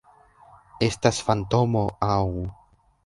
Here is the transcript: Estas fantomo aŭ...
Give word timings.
Estas 0.87 1.19
fantomo 1.27 1.85
aŭ... 2.09 2.27